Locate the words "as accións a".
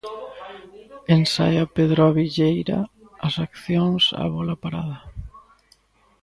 3.27-4.23